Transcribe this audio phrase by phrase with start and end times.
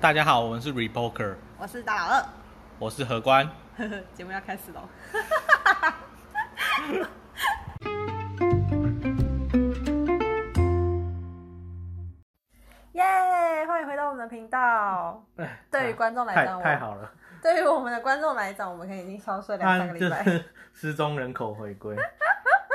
[0.00, 2.24] 大家好，我们是 Repoker，我是大老二，
[2.78, 3.46] 我是何官。
[3.76, 4.88] 呵呵，节目要开始喽。
[12.92, 13.04] 耶！
[13.68, 15.22] 欢迎回到我们的频道。
[15.36, 17.12] 哎对于观众来太讲太好了，
[17.42, 20.24] 对于我们的观众来讲，我们可能已经消失了两三那个礼拜。
[20.24, 21.94] 就是失踪人口回归。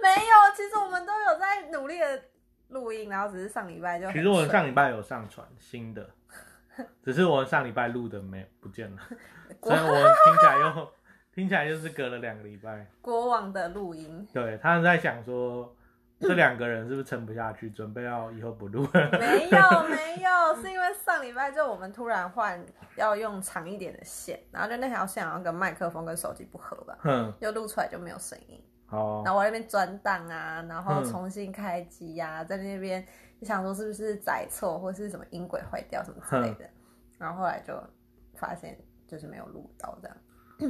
[0.00, 0.16] 没有，
[0.56, 2.22] 其实我们都有在努力的
[2.68, 6.08] 录音，然后只是上礼拜就其实我们上礼拜有上传新的，
[7.04, 9.02] 只是我上礼拜录的没不见了，
[9.62, 10.88] 所以我听起来又
[11.34, 12.86] 听起来就是隔了两个礼拜。
[13.00, 14.26] 国王的录音。
[14.32, 15.74] 对，他们在想说，
[16.20, 19.10] 这两个人是不是撑不下去，准备要以后不录了？
[19.18, 22.64] 没有没有，是因为上礼拜就我们突然换
[22.96, 28.62] 要用长一点的线，然后就那条线好像跟麦克风跟手机不合吧，嗯，就录出来就没有声音。
[28.90, 33.02] 哦然，后我那边转档啊，然后嗯重新开机呀、在那边
[33.42, 36.70] 就想说是不是载错或是什么音轨坏掉什么之类的，
[37.18, 37.74] 然后后来就
[38.36, 40.16] 发现就是没有录到这样。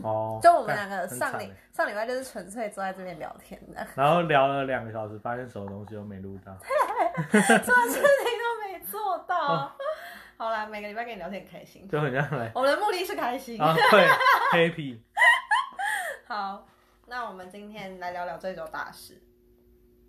[0.03, 6.57] 哦， 就我们两个上礼上礼拜就是纯粹坐在这边聊天的， 然后聊了两个小时，发现什么东西都没录到。
[7.31, 9.77] 什么事情都没做哦到。
[10.39, 13.61] 好啦，每个礼拜跟你聊天很开心，就很像来我们的目的是开心。
[13.61, 14.09] 啊，对
[14.51, 14.99] ，happy。
[16.27, 16.67] 好，
[17.07, 19.21] 那我们今天来聊聊这周大事，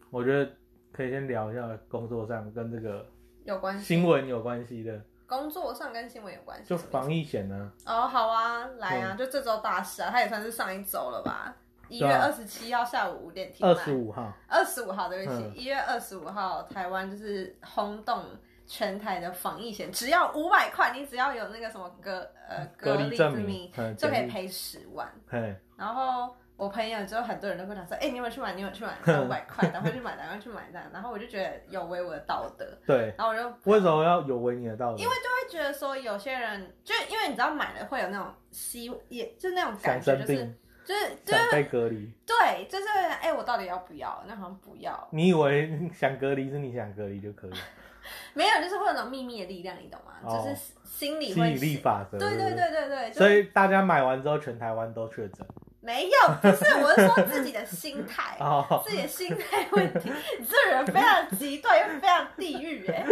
[0.09, 0.49] 我觉得
[0.93, 3.05] 可以先聊一下工作上跟这个
[3.43, 7.71] 有关系，新闻有关系的，工作上跟新闻有关系，就防疫险呢。
[7.85, 11.55] 哦，好啊，来啊，就这周大事啊，它也算是上一周了吧？
[11.89, 15.53] 一月二十七号下午五点停二，十五号，二十五号对不起，嗯。
[15.55, 18.23] 一月二十五号台湾就是轰动
[18.65, 25.07] 全台的防疫险，只要五百块，你只要有那个什么隔呃隔离证明就可以赔十万。
[25.27, 28.53] 嘿，然后我朋友之后很多人都跟我讲说，哎、你有没有去买？
[28.53, 28.93] 你有没有去买？
[29.03, 30.87] 才五百块，赶快去买，赶快去买这样。
[30.93, 34.97] 然后我就觉得有违我的道德，对，然后我就为什么要有违你的道德？
[34.97, 42.11] 因为就会觉得说，有些人就因为你知道买了会有那种希，也就是那种感觉，就是就是就是被隔离。
[42.25, 42.87] 对，就是
[43.19, 44.23] 哎、我到底要不要？
[44.27, 47.53] 那好像不要，你以为想隔离是你想隔离就可以？
[48.35, 50.13] 没有，就是会有那种秘密的力量，你懂吗？
[50.23, 52.19] 哦就是心理会吸引力法则。
[52.19, 55.45] 对对对对对，所以大家买完之后，全台湾都确诊。
[55.83, 58.37] 没有，不是，我是说自己的心态。
[58.39, 63.05] 哦，自己的心态问题，你这人非常极端又非常地狱哎，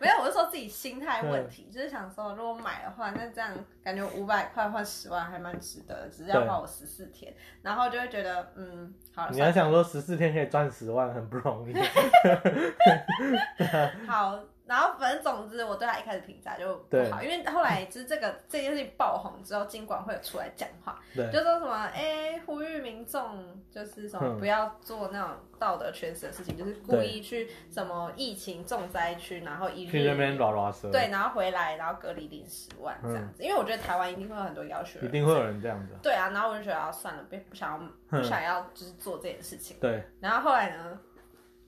[0.00, 3.50] 没有，我是说自己心态问题，就是想说如果买的话，那这样
[3.82, 11.74] 感觉五百块换十万还蛮值得的，只是要花我十四天，然后就会觉得嗯，好了，你算了要想说十四天可以赚十万，很不容易。
[14.08, 35.94] 好，然后反正总之我对他一开始评价就不好，因为后来就是这个这件事情爆红之后，金管会有出来讲话，对就说什么哎、呼吁民众就是什么嗯不要做那种道德缺失的事情，就是故意去什么疫情重灾区，然后一日去那边拉拉舌，对，然后回来然后隔离领十万这样子，因为我觉得台湾一定会有很多要求，一定会有人这样子。
[36.02, 37.84] 对啊，然后我就觉得啊算了，不不想要不
[38.16, 39.76] 嗯想要就是做这件事情。
[39.80, 40.98] 对然后后来呢，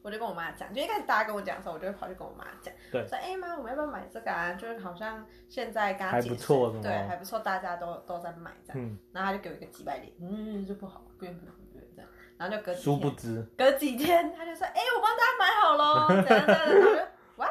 [0.07, 4.53] 我就跟我妈讲，就一开始大家跟我讲的时候，我就会跑去跟我妈讲，对说哎妈，我们要不要买这个啊？
[4.53, 8.81] 就是好像现在刚还不错对，还不错，大家都都在买这样。
[8.81, 12.09] 嗯，然后他就给我一个几百点，嗯，就不好，不用不用不用这样。
[12.39, 17.51] 然后就隔几殊不天，知隔几天他就说，哎、我帮大家买好喽，怎样怎样就 what？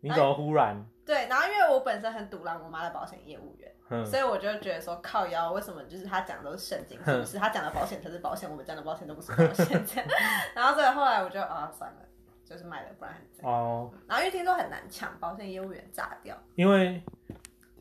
[0.00, 0.84] 你怎么忽然？
[1.06, 1.38] 对，然
[1.74, 7.38] 我本身很堵拦我妈的保险业务员，嗯，所以我就觉得说靠腰，为什么就是他讲的都是圣经，是不是？
[7.38, 9.84] 他讲的保险才是保险，我们讲的保险都不是保险。
[10.54, 11.98] 然后所以后来我就啊算了，
[12.44, 13.50] 就是买了，不然很。
[13.50, 16.36] 哦，然后因为听说很难抢，保险业务员炸掉。
[16.54, 17.02] 因为，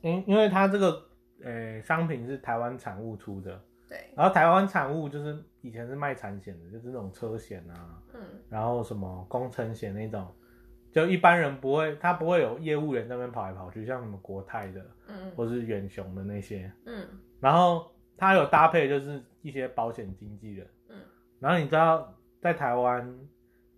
[0.02, 1.08] 因因为他这个
[1.44, 10.28] 呃商品是台湾产物出的，对，然后台湾产物就是以前是卖产险的，就是那种车险啊，嗯，然后什么工程险那种，
[10.94, 15.32] 就一般人不会，他不会有业务员在那边跑来跑去，像什么国泰的嗯。
[15.36, 17.06] 或是远雄的那些，嗯。
[17.42, 20.96] 然后他有搭配就是一些保险经纪人，嗯，
[21.40, 23.20] 然后你知道在台湾，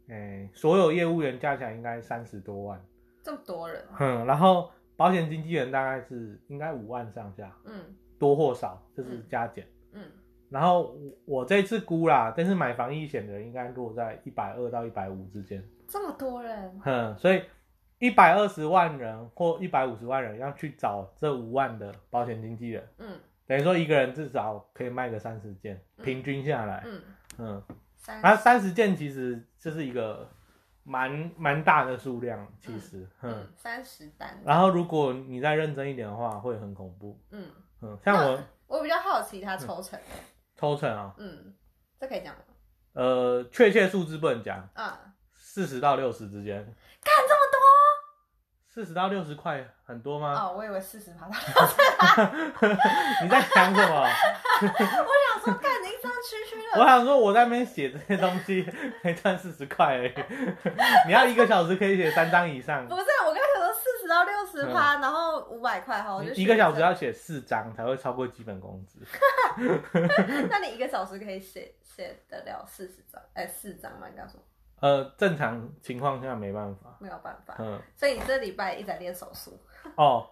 [0.10, 2.86] 诶、所有业务员加起来应该三十多万，
[3.24, 7.96] 这么多人，嗯，然后保险经纪人大概是应该五万上下，嗯。
[8.20, 9.66] 多或少就是加减。
[9.94, 10.04] 嗯。
[10.50, 17.44] 然后我我这次估啦，但是买防疫险的人应该落在一百二到一百五之间，这么多人，哼，所以
[18.00, 23.20] 一百二十万人或一百五十万人要去找这五万的保险经纪人，嗯。
[23.48, 26.04] 等于说一个人至少可以卖个三十件，嗯。
[26.04, 27.02] 平均下来，嗯，
[27.38, 27.64] 嗯，
[27.96, 30.28] 三然后三十件其实就是一个
[30.84, 37.48] 蛮蛮大的数量，其实，嗯，嗯三十单，然后如果你再认真一点的话，会很恐怖，嗯，
[37.82, 40.00] 嗯，像我我比较好奇他抽成，
[40.56, 41.54] 抽成啊，嗯，
[42.00, 42.42] 这可以讲吗？
[42.94, 45.14] 呃，确切数字不能讲，啊，
[45.56, 46.58] 四十到六十之间，
[47.02, 47.58] 干这么多，
[48.68, 50.34] 四十到六十块很多吗？
[50.38, 51.28] 哦，我以为四十趴。
[53.24, 54.02] 你在想什么？
[54.04, 58.70] 我想说，干你一张区区的，我想说我在那边写这些东西
[59.02, 60.14] 可以赚四十块而已，
[61.08, 69.00] 你要一个小时可以写三张以上，不是我刚才想说四十到六十趴，然后五百块哈，我就嗯一个小时要写四张才会超过基本工资。
[70.50, 74.08] 那你一个小时可以写写得了四十张，哎、四张吗？
[74.12, 74.38] 你刚说
[74.80, 76.98] 呃，正常情况下没办法。
[77.00, 79.60] 没有办法，嗯，所以你这礼拜一直在练手术
[79.96, 80.28] 哦，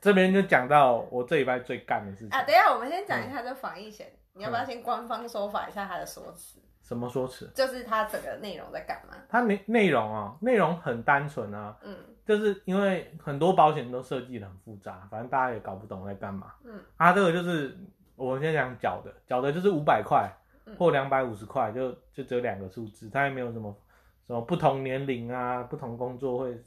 [0.00, 2.30] 这边就讲到我这礼拜最干的事情。
[2.30, 2.42] 啊。
[2.42, 6.58] 等一下，我们先讲一下这防疫险，你要不要先官方说法一下它的说辞？
[6.82, 7.50] 什么说辞？
[7.54, 9.16] 就是它整个内容在干嘛？
[9.28, 16.52] 它内内容啊，内容很单纯啊，嗯就是因为很多保险都设计的很复杂，反正大家也搞不懂在干嘛。
[16.64, 17.76] 嗯啊，这个就是
[18.16, 20.28] 我们先讲缴的，缴的就是五百块
[20.64, 23.76] 嗯或两百五十块，就就只有两个数字，它也没有什么
[24.26, 26.58] 什么不同年龄啊、不同工作会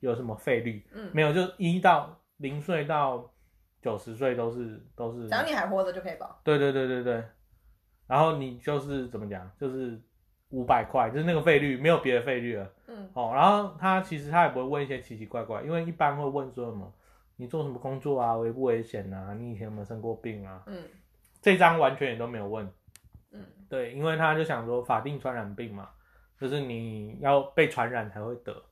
[0.00, 3.30] 有什么费率，嗯，没有，就一到零岁到
[3.80, 6.40] 九十岁都是都是只要你还活着就可以保。
[6.42, 7.24] 对对对对对，
[8.06, 10.00] 然后你就是怎么讲，就是
[10.48, 12.72] 五百块，就是那个费率，没有别的费率了。
[12.86, 16.92] 嗯哦，然后他其实他也不会问一些奇奇怪怪，因为一般会问说什么，
[17.36, 20.62] 你做什么工作啊，危不危险啊，你以前有没有生过病啊？
[20.66, 20.82] 嗯
[21.40, 22.68] 这张完全也都没有问，
[23.30, 25.88] 嗯对，因为他就想说法定传染病嘛，
[26.40, 28.62] 就是你要被传染才会得。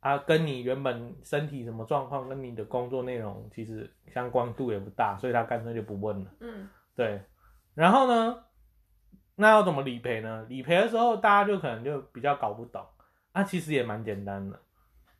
[0.00, 6.30] 啊，跟你原本身体什么状况，跟你的工作内容其实相关度也不大，所以他干脆就不问了。
[6.40, 7.22] 嗯对，
[7.74, 8.44] 然后呢，
[9.36, 10.44] 那要怎么理赔呢？
[10.48, 12.84] 理赔的时候，大家就可能就比较搞不懂。
[13.30, 14.58] 啊，其实也蛮简单的。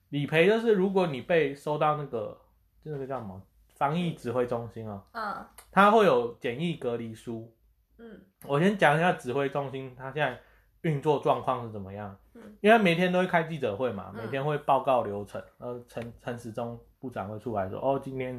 [0.08, 2.36] 理赔就是如果你被收到那个
[2.84, 3.40] 就那个叫什么
[3.76, 7.54] 防疫指挥中心啊，嗯它会有检疫隔离书。
[7.98, 10.40] 嗯我先讲一下指挥中心它现在
[10.82, 12.16] 运作状况是怎么样。
[12.34, 15.42] 嗯因为每天都会开记者会嘛，嗯每天会报告流程。
[15.58, 18.34] 呃，陈陈时中部长会出来说，哦，今天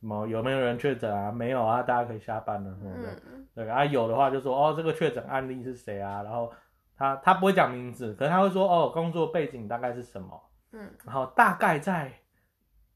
[0.00, 1.30] 什么有没有人确诊啊？
[1.32, 3.12] 没有啊，大家可以下班了什么的。
[3.26, 6.22] 嗯对啊，有的话就说哦，这个确诊案例是谁啊？
[6.22, 6.52] 然后
[6.96, 10.40] 他他不会讲名字，可是他会说哦，工作背景大概是什么，
[10.72, 12.12] 嗯然后大概在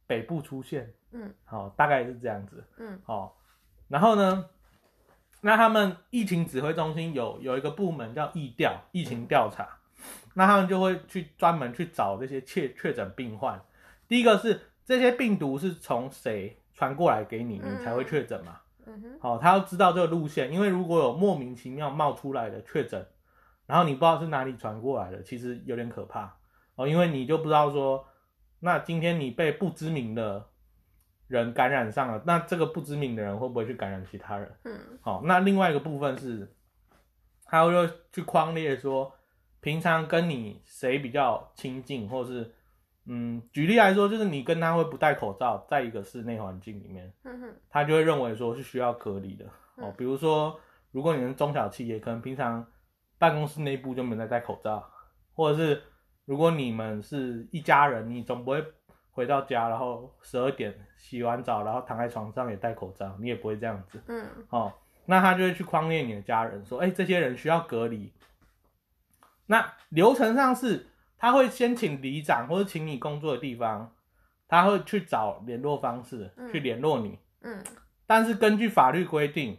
[0.07, 3.31] 北部出现，嗯好、大概是这样子，嗯哦，
[3.87, 4.45] 然后呢，
[5.41, 9.69] 那他们疫情指挥中心有有一个部门叫疫调，疫情调查，
[10.35, 13.61] 那他们就会去专门去找这些确确诊病患，
[14.09, 18.61] 第一个是这些病毒是从谁传过来给你，你才会确诊嘛。
[18.87, 19.19] 嗯哼。
[19.21, 23.07] 好、他要知道这个路线，因为如果有莫名其妙冒出来的确诊，
[23.67, 26.35] 然后你不知道是哪里传过来的，其实有点可怕。
[26.75, 28.07] 哦，因为你就不知道说，
[28.61, 30.47] 那今天你被不知名的
[31.29, 34.51] 人感染上了，那这个不知名的人会不会去感染其他人？
[34.65, 36.53] 嗯好、那另外一个部分是，
[37.45, 37.73] 他会
[38.13, 39.13] 去框列说，
[39.61, 42.51] 平常跟你谁比较亲近，或是
[43.05, 47.13] 嗯，举例来说，就是你跟他会不戴口罩，在一个室内环境里面。
[47.25, 49.45] 嗯哼他就会认为说是需要隔离的
[49.77, 49.95] 哦嗯。
[49.97, 50.59] 比如说，
[50.91, 52.67] 如果你是中小企业，可能平常
[53.19, 54.83] 办公室内部就没在戴口罩，
[55.35, 55.83] 或者是
[56.25, 58.65] 如果你们是一家人，你总不会
[59.19, 64.73] 回到家，然后十二点洗完澡，然后躺在床上也戴口罩，你也不会这样子嗯哦。
[65.07, 68.13] 那他就会去框列你的家人，说，哎、这些人需要隔离。
[69.47, 70.87] 那流程上是，
[71.19, 73.93] 他会先请里长或者请你工作的地方，
[74.47, 77.19] 他会去找联络方式嗯去联络你。
[77.41, 77.61] 嗯
[78.07, 79.59] 但是根据法律规定，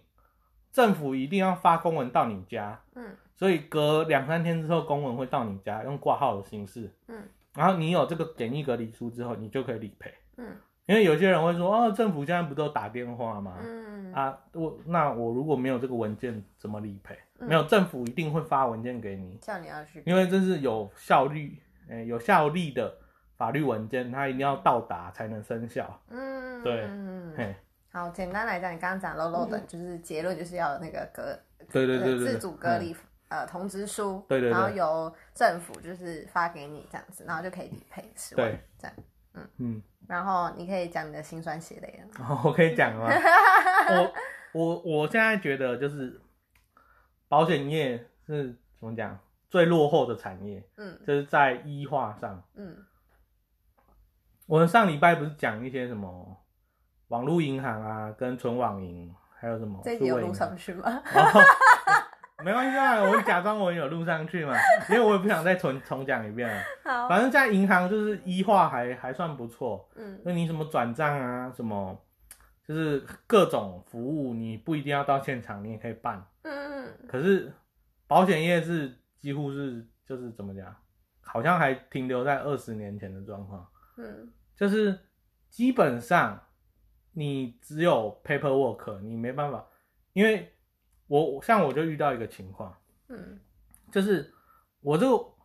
[0.71, 6.93] 政府一定要发公文到你家，嗯所以隔两三天之后，公文会到你家，用挂号的形式。
[7.07, 7.27] 嗯
[7.59, 10.13] 然后你有这个简易隔离书之后，你就可以理赔。
[10.37, 10.55] 嗯。
[10.85, 13.57] 因为有些人会说，哦，政府现在不都打电话吗？
[13.61, 14.13] 嗯。
[14.13, 17.19] 啊，我那我如果没有这个文件，怎么理赔？
[17.39, 17.49] 嗯。
[17.49, 22.95] 没有，政府一定会发文件给你，叫你要去，因为这是有效率，诶、有效力的
[23.35, 26.01] 法律文件，它一定要到达才能生效。
[26.07, 26.63] 嗯。
[26.63, 27.55] 对嗯嘿，
[27.91, 31.37] 好，简单来讲，你刚刚讲漏漏的，就是结论就是要那个隔
[31.69, 32.95] 对对对自主隔离
[33.27, 34.51] 呃通知书，对对对。
[34.51, 38.95] 然后由政府就是发给你这样子，然后就可以理赔十万对这样，
[39.35, 42.25] 嗯嗯，然后你可以讲你的辛酸血泪了。
[42.27, 43.13] 哦，我可以讲了吗？
[43.95, 44.13] 我
[44.51, 46.19] 我我现在觉得就是
[47.29, 49.17] 保险业是怎么讲
[49.49, 52.43] 最落后的产业，嗯就是在医化上。
[52.55, 52.85] 嗯
[54.45, 56.35] 我们上礼拜不是讲一些什么
[57.07, 61.01] 网络银行啊，跟存网银，还有什么这一集有录银行上去吗？
[61.15, 61.41] 哦
[62.43, 64.53] 没关系啊，我假装我有录上去嘛，
[64.89, 66.61] 因为我也不想再重重讲一遍了。
[66.83, 70.19] 好，反正在银行就是医化还还算不错，嗯。
[70.23, 71.99] 那你什么转账啊，什么
[72.65, 76.25] 就是各种服务，你不一定要到现场，你也可以办。
[76.43, 77.51] 嗯可是
[78.07, 80.75] 保险业是几乎是就是怎么讲，
[81.21, 83.67] 好像还停留在二十年前的状况，
[83.97, 84.31] 嗯。
[84.55, 84.97] 就是
[85.49, 86.39] 基本上
[87.13, 89.65] 你只有 paperwork，你没办法，
[90.13, 90.51] 因为
[91.09, 92.73] 我像我就遇到一个情况，
[93.09, 93.39] 嗯
[93.91, 94.33] 就是
[94.79, 95.35] 我就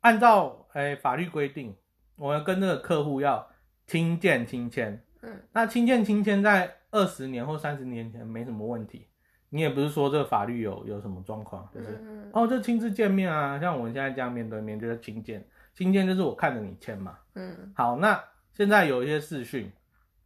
[0.00, 1.74] 按照诶、法律规定，
[2.16, 3.44] 我们跟这个客户要
[3.86, 5.02] 亲见亲签。
[5.22, 9.08] 嗯那亲见亲签在二十年或三十年前没什么问题，
[9.48, 15.42] 你也不是说这个法律有有什么状况，就是、嗯哦，就亲自见面啊，像我们现在这样面对面就是亲见，
[15.74, 17.16] 亲见就是我看着你签嘛。
[17.34, 18.22] 嗯好，那
[18.52, 19.72] 现在有一些视讯，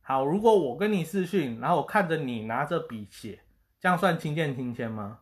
[0.01, 3.41] 好，如果我跟你视讯，然后我看着你拿着笔写，
[3.81, 5.21] 这样算亲见亲签吗？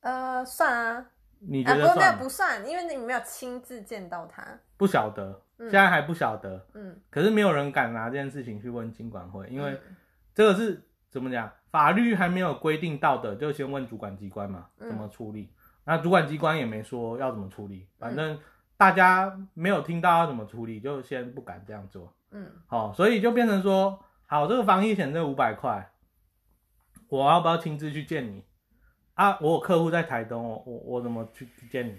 [0.00, 1.06] 呃，算啊，
[1.40, 2.22] 你啊不过那觉得算吗？
[2.22, 4.42] 不算，因为你没有亲自见到他。
[4.76, 9.96] 不晓得，嗯现在还不晓得，嗯，可是没有人敢拿这件事情去问经管会，因为嗯
[10.34, 11.50] 这个是怎么讲？
[11.70, 15.52] 法律还没有规定到的，就先问主管机关嘛，嗯怎么处理？
[15.84, 18.38] 那主管机关也没说要怎么处嗯理，反正
[18.76, 22.14] 大家没有听到要怎么处理，就先不敢这样做。
[22.30, 25.90] 嗯好、所以就变成说，好，这个防疫险这五百块，
[27.14, 28.42] 我要不要亲自去见你？
[29.14, 31.96] 啊，我有客户在台东，我我我怎么去去见你？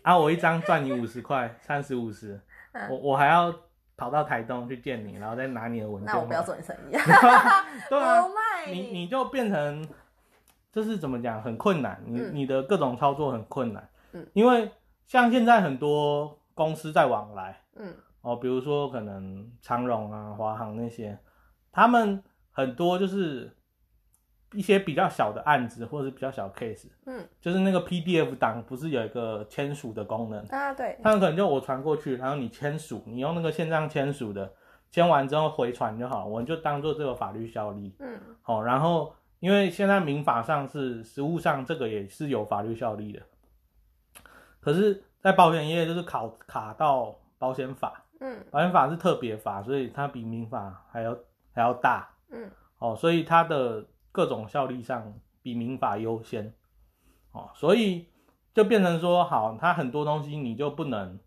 [0.00, 2.40] 啊，我一张赚你五十块， 三十五十，
[2.72, 2.88] 嗯。
[2.88, 3.54] 我我还要
[3.98, 6.14] 跑到台东去见你，然后再拿你的文件。
[6.14, 6.92] 那我不要做你生意，
[7.90, 8.24] 对啊
[8.66, 8.80] 你。
[8.92, 9.86] 你就变成，
[10.72, 12.30] 就是怎么讲，很困难，你、嗯。
[12.32, 14.72] 你的各种操作很困难，嗯，因为
[15.06, 17.94] 像现在很多公司在往来嗯。
[18.22, 21.18] 哦，比如说可能长荣啊、华航那些，
[21.70, 23.54] 他们很多就是
[24.56, 27.22] 一些比较小的案子或者是比较小的 case，嗯。
[27.40, 34.50] 就是那个 PDF 档不是有一个签署的功能，啊对，他们可能就我传过去，然后你签署，你用那个线上签署的，
[34.90, 37.94] 签完之后回传就好，我们就当做这个法律效力。
[37.98, 38.18] 嗯。
[38.40, 43.22] 好、然后因为现在民法上是实务上这个也是有法律效力的，
[44.60, 48.42] 可是，在保险业就是考卡到保险法，嗯。
[48.50, 51.16] 保险法是特别法，所以它比民法还要
[51.52, 52.50] 还要大嗯。
[52.78, 53.84] 哦，所以它的
[54.16, 56.54] 各种效力上比民法优先。
[57.32, 58.06] 哦，所以
[58.54, 61.20] 就变成说，好，它很多东西你就不能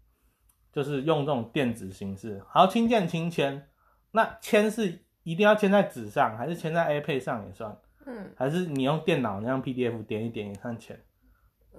[0.71, 3.69] 就是用这种电子形式，好，亲见亲签，
[4.09, 7.77] 那签是一定要签在纸上，还是签在 iPad 上也算？
[8.07, 8.33] 嗯。
[8.35, 10.99] 还是你用电脑那样 PDF 点一点也算签？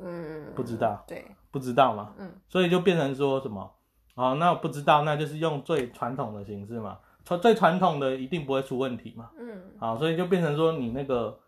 [0.00, 1.02] 嗯，不知道。
[1.08, 2.32] 对，不知道嘛，嗯。
[2.48, 3.74] 所以就变成说什么？
[4.14, 7.00] 哦，那我不知道，那就是用最传统的形式嘛，
[7.30, 9.30] 传最传统的一定不会出问题嘛。
[9.38, 11.38] 嗯，好，所以就变成说你那个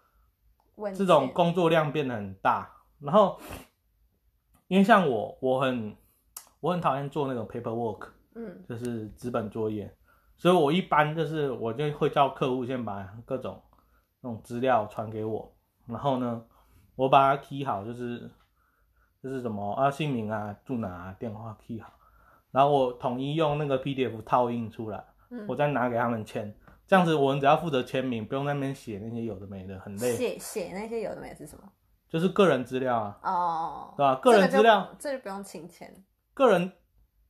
[0.95, 2.71] 这种工作量变得很大，
[3.01, 3.37] 然后
[4.69, 5.97] 因为像我，我很
[6.61, 8.63] 我很讨厌做那种 paperwork，嗯。
[8.69, 9.93] 就是纸本作业，
[10.37, 13.61] 所以我一般就是我就会叫客户先把各种
[14.21, 15.53] 那种资料传给我，
[15.87, 16.45] 然后呢，
[16.95, 18.31] 我把它 key 好，就是
[19.21, 21.93] 就是什么啊姓名啊住哪啊电话 key 好，
[22.53, 26.55] 然后我统一用那个 PDF 套印出来，嗯我再拿给他们签，
[26.87, 31.65] 这样子我们只要负责签名，不用在那边写那些有的没的，很累，写写那些有的没的是什么？
[32.09, 34.15] 就是个人资料啊，哦，对吧？
[34.17, 35.91] 个人资料，这个就不用请签，
[36.35, 36.71] 个人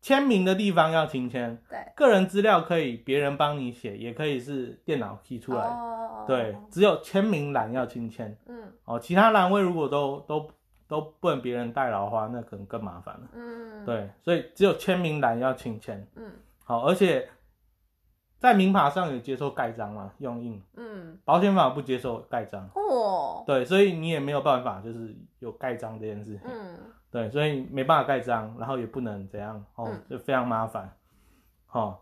[0.01, 1.57] 签名的地方要亲签。
[1.69, 5.71] 对，个人资料可以别人帮你写，也可以是电脑 key 出来的。
[5.71, 10.51] 哦，对，只有签名栏要亲签嗯哦，其他栏位如果都都
[10.89, 13.29] 都不能别人代劳的话，那可能更麻烦了。
[13.35, 16.05] 嗯，，对，所以只有签名栏要亲签。
[16.17, 16.33] 嗯
[16.65, 17.29] 好，而且
[18.43, 22.69] 在民法上有接受盖章嘛，用印，嗯，保险法不接受盖章。
[22.75, 26.37] 哦，对，所以你也没有办法，就是有盖章这件事。
[26.37, 26.41] 情。
[26.45, 26.79] 嗯。
[27.13, 30.91] 对，所以没办法盖章，然后也不能怎样哦嗯，就非常麻烦，
[31.71, 31.99] 哦，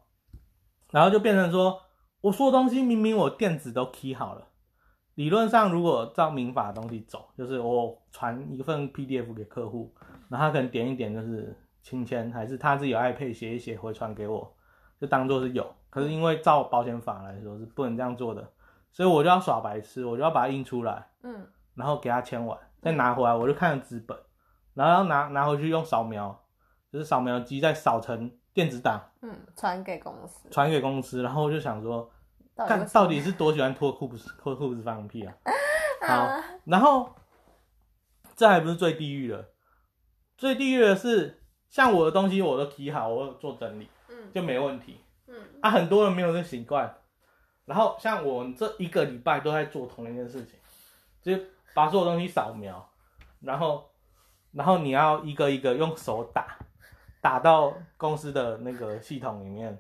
[0.93, 1.81] 然后就变成说，
[2.21, 4.47] 我说的东西明明我电子都 key 好了，
[5.17, 9.93] 理论上如果照民法的东西走，就是我传一份 PDF 给客户，
[10.29, 14.55] 然后他可能点一点就是亲签，还是他自己有 iPad 写一写回传给我，
[15.01, 15.67] 就当做是有。
[15.89, 18.49] 可是因为照保险法来说是不能这样做的，
[18.93, 24.17] 所以我就要耍白痴，我就要把它印出来，嗯然后给他签完，再拿回来，我就看着纸本，
[24.75, 26.39] 然后要拿拿回去用扫描，
[26.93, 32.09] 就是扫描机再扫成电子档嗯，传给公司，传给公司，然后我就想说，
[32.57, 35.35] 看到底是多喜欢脱裤子脱裤子放屁啊！
[36.07, 37.11] 好啊，然后
[38.37, 39.49] 这还不是最地狱的，
[40.37, 43.89] 最地狱的是像我的东西我都提好，我有做整理嗯
[44.33, 45.71] 就没问题嗯啊。
[45.71, 46.93] 很多人没有这个习惯，
[47.65, 50.59] 然后像我这一个礼拜都在做同一件事情，
[51.23, 52.89] 就是把所有东西扫描，
[53.41, 53.91] 然后
[54.53, 56.59] 然后你要一个一个用手打，
[57.21, 59.79] 打到公司的那个系统里面，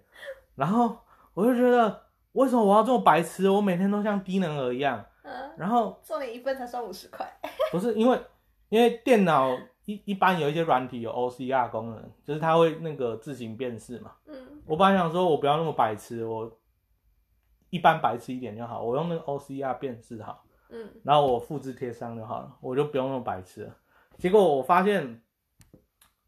[0.54, 0.97] 然后
[1.35, 2.02] 我就觉得
[2.33, 3.50] 为什么我要这么白痴？
[3.50, 7.26] 我每天都像低能儿一样，嗯，然后做你一份才算五十块，
[7.73, 8.21] 不是因为
[8.69, 9.50] 因为电脑
[9.87, 14.12] 一一般有一些软体有 OCR 功能，就是它会那个自行辨识嘛。
[14.26, 14.39] 嗯
[14.71, 16.49] 我本来想说我不要那么白痴，我
[17.71, 23.75] 一般白痴一点就好，我用那个 OCR 辨识好，嗯，然后我复制贴上就好了，我就不用那么白痴了。
[24.17, 25.21] 结果我发现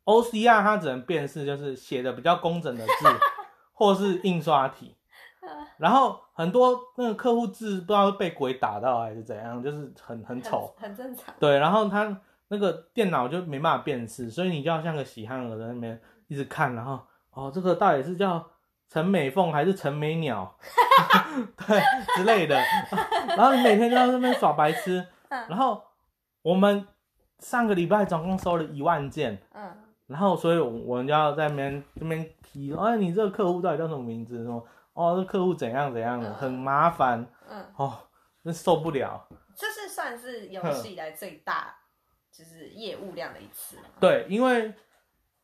[0.06, 2.92] OCR 它只能辨识就是写的比较工整的字，
[3.72, 4.96] 或是印刷体。
[5.78, 10.74] 然后很多那个客户字不知道是被鬼打到还是怎样，就是很很丑。
[10.76, 11.32] 很正常。
[11.38, 17.00] 对，然后他那个电脑就没办法辨识，所以你就要像个喜憨儿在那边一直看，然后
[17.32, 18.44] 哦，这个到底是叫
[18.88, 20.56] 陈美凤还是陈美鸟，
[21.66, 21.80] 对
[22.14, 22.56] 之类的。
[23.36, 25.06] 然后你每天就在那边耍白痴。
[25.30, 25.82] 嗯然后
[26.42, 26.86] 我们
[27.38, 29.74] 上个礼拜总共收了一万件，嗯，
[30.06, 34.36] 然后所以我我们就要在那边这边提，哎，你这个客户到底叫什么名字？
[34.42, 34.62] 什么？
[34.92, 37.98] 哦，这客户怎样怎样的，嗯很麻烦嗯，哦，
[38.44, 39.26] 真受不了。
[39.56, 41.74] 这是算是有史以来最大
[42.30, 43.84] 就是业务量的一次嘛。
[43.98, 44.74] 对，因为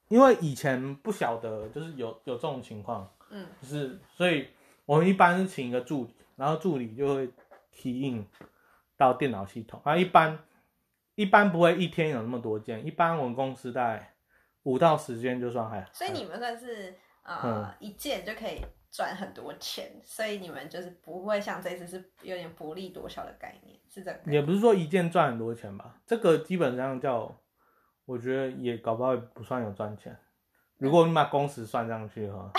[0.09, 3.47] 因为以前不晓得，就是有有这种情况，嗯。
[3.61, 4.49] 就是所以
[4.85, 7.31] 我们一般是请一个助理，然后助理就会
[7.71, 8.27] 提印
[8.97, 10.39] 到电脑系统，啊，一般
[11.15, 14.15] 一般不会一天有那么多件，一般我们公司大概
[14.63, 17.75] 五到十件就算还，所以你们算是呃、嗯。
[17.79, 18.61] 一件就可以
[18.91, 24.33] 赚很多钱，所以你们就是不会像这次是有点薄利多销的概念，是这个。
[24.33, 27.39] 也不是说一件赚很多钱吧，这个基本上叫，
[28.09, 30.19] 我觉得也搞不好也不算有赚钱。
[30.79, 32.51] 如果你把工时算上去哈，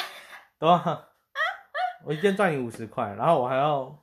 [0.60, 1.08] 对吧？
[2.06, 3.98] 我一天赚你五十块，然后我还要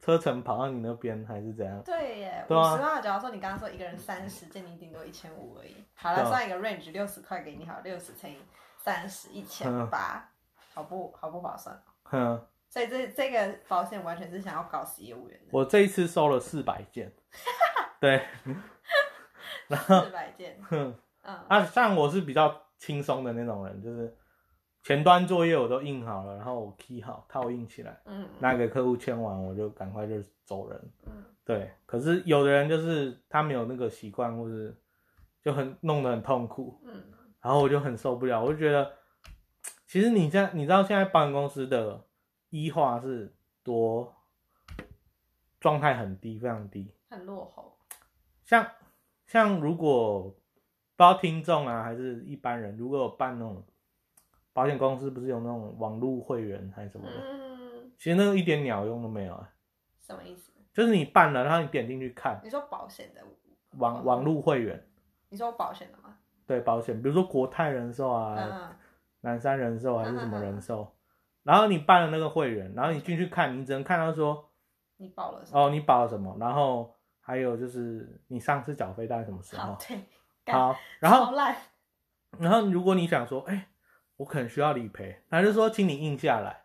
[0.00, 1.80] 车程跑到你那边，还是怎样？
[1.84, 5.76] 对耶，五十万，假如说你刚刚说一个人三十件，你顶多一千五而已。
[5.94, 8.38] 好了，算一个 range 六十块给你好，六十乘以
[8.78, 10.28] 三十，一千嗯八，
[10.74, 11.80] 好不好不划算？
[12.02, 17.12] 哼，所以这这个保险完全是想要搞死业务员的，我这一次收了四百件，
[18.00, 18.26] 对，
[19.72, 24.14] 然后四百件，哼，嗯啊，像我是比较轻松的那种人，就是
[24.82, 28.00] 前端作业我都印好了，然后我 key 好套印起来。
[28.04, 30.92] 嗯拿给客户签完，我就赶快就走人。
[31.06, 34.76] 嗯对，可是有的人就是他没有那个习惯，或是
[35.42, 37.02] 就很弄得很痛苦，嗯
[37.40, 38.92] 然后我就很受不了，我就觉得，
[39.86, 42.04] 其实你现在你知道现在保险公司的
[42.50, 44.14] 医化是多
[45.58, 46.94] 状态很低，非常低。
[47.10, 47.76] 很落后，
[48.44, 48.64] 像
[49.32, 50.34] 像如果不知
[50.98, 53.64] 道听众啊还是一般人，如果有办那种
[54.52, 59.48] 保险公司，不是有那种网络会员还是什么的，嗯，其实那个一点鸟用都没有啊。
[60.06, 60.52] 什么意思？
[60.74, 63.22] 就是你办了，然后你点进去看你说保险的，
[63.78, 64.86] 网网络会员，
[65.30, 66.14] 你说保险的吗？
[66.46, 68.76] 对保险，比如说国泰人寿啊、嗯
[69.22, 70.94] 南山人寿还是什么人寿，
[71.42, 74.50] 然后你办了那个会员，然后你进去看，你只能看到说
[74.98, 75.58] 你保了什么？
[75.58, 79.78] 哦你保了什么，然后还有就是你上次缴费大概什么时候，，好
[80.44, 81.32] 对，好，然后，
[82.38, 83.68] 然后如果你想说，哎、
[84.16, 86.62] 我可能需要理赔，他就说请你印下来，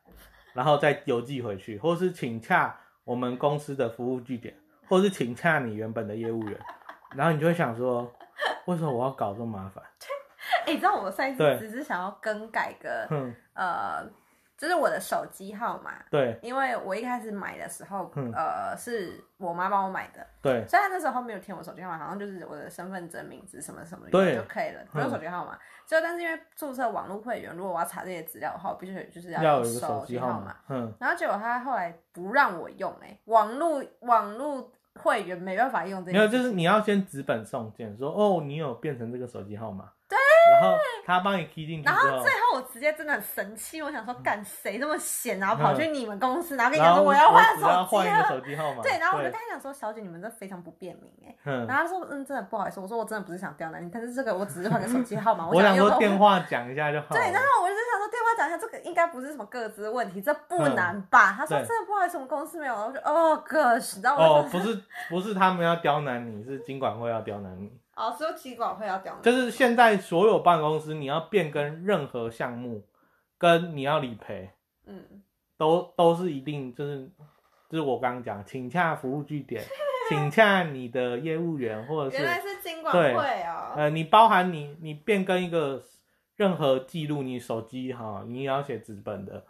[0.54, 6.60] 然后再邮寄回去，或是请洽我们公司的服务据点，或是请洽你原本的业务员，
[7.16, 8.12] 然后你就会想说，
[8.66, 9.84] 为什么我要搞这么麻烦？
[10.66, 14.10] 哎、你知道我上一次只是想要更改个嗯，呃，
[14.58, 16.38] 就是我的手机号码，对。
[16.42, 18.32] 因为我一开始买的时候，嗯。
[18.34, 20.66] 呃，是我妈帮我买的，对。
[20.68, 25.58] 虽然那时候没有填我手机号码，好像就是我的身份证名字什么什么对就可以了，不用手机号码。
[25.86, 39.97] 就但是因为注册网络会员，如果我要查这些资料的话，我必须就是要要有一个手手机号码。，嗯，然后结果他后来不让我用、欸，网络网络会员没办法用这没有，就是你要先纸本送件，说哦，你有变成这个手机号码，对，
[40.52, 48.28] 然后他帮你 key 进去然后最，后我直接真的很生气，我想说干谁这么闲，然后跑去你们公司，然后跟你讲说我要换手机换一个。
[48.28, 56.18] 手机号码，对，然后我就跟他讲说，小姐，你们这非常不便民哎、嗯，然后他说，嗯，真的不好意思，我说我真的不是想刁难你，但是这个我只是换个手机号码， 我想想用电。
[56.18, 61.34] 话讲一下就好了，对，然后我就想说电话讲一下，这个应该不是什么各自问题，这不难吧？
[61.38, 62.74] 他说对真的不好意思，我们公司没有。
[62.74, 67.72] 我说哦，gosh，然后我就，哦不是不是他们要刁难你，是经管会要刁难你。
[67.98, 72.86] 哦，所有企管会要刁难，就是现在所有办公室，你要变更任何项目，
[73.40, 74.52] 跟你要理赔，
[74.86, 75.24] 嗯，
[75.58, 77.10] 都都是一定就是
[77.68, 79.64] 就是我刚刚讲，请洽服务据点，
[80.10, 83.74] 请洽你的业务员，或者原来是是经管对会哦。
[83.76, 85.82] 呃，你包含你你变更一个
[86.36, 89.44] 任何记录，你手机哈，你也要写纸本的。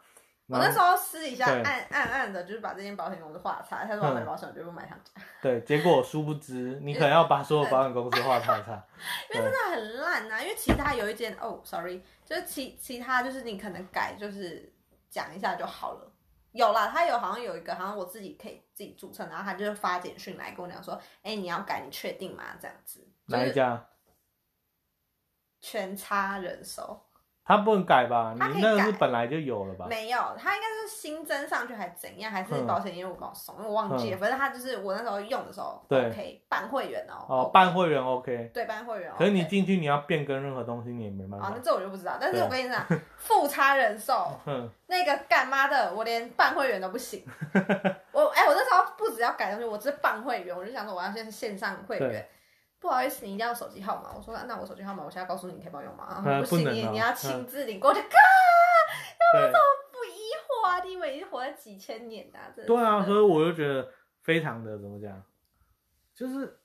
[0.50, 3.84] 我那时候私底下暗暗暗的，就是把这间保险公司画叉。
[3.86, 8.82] 他说我买保险，我就不买他家， 对，结果殊不知，你可能要把所有保险公司画叉叉。
[9.34, 14.74] 因为真的很烂呐、因为其他有一间哦，sorry，就是其其他就是你可能改就是
[15.10, 16.12] 讲一下就好了。
[16.54, 22.44] 有啦，他有好像有一个，好像我自己可以自己注册，然后他就是发简讯来跟我讲说，哎、你要改，你确定吗？
[22.60, 23.86] 这样子，就是哪一家？
[25.60, 27.07] 全差人手，
[27.48, 28.36] 他不能改吧？
[28.38, 29.86] 他可以你那个是改本来就有了吧？
[29.88, 34.18] 没有，他应该是新增上去还是怎样，还是嗯保险业务跟我送，因为我忘记了。
[34.18, 39.10] 反正他就是我那时候用的时候对 OK 办会员哦，哦办会员 OK，对办会员。
[39.18, 41.62] 可是你进去你要变更任何东西，你也没办法哦，那法。
[41.64, 42.18] 这我就不知道。
[42.20, 47.24] 但是我跟你讲， 富差人寿哼，那个干妈的，我连办会员都不行。
[48.12, 52.30] 我哎、我那时候不只要改东西，我只是办会员，我就想说我要先线上会员对。
[52.80, 54.14] 不好意思，你一定要手机号码。
[54.16, 56.24] 我说那我手机号码，我现在告诉你，你可以帮我用吗？
[56.26, 58.00] 呃不行，你你要亲自领过去。
[58.02, 58.12] 看，
[59.34, 60.80] 对不疑惑啊！
[60.84, 62.52] 你以为你是活了几千年的、啊？
[62.56, 65.24] 真的对啊，是所以我就觉得非常的怎么讲，
[66.14, 66.60] 就是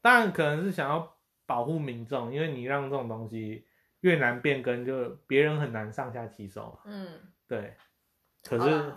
[0.00, 3.66] 当然可能是想要保护民众，因为你让这种东西
[4.00, 6.80] 越难变更，就别人很难上下其手嘛。
[6.86, 7.76] 嗯，对，
[8.42, 8.94] 可是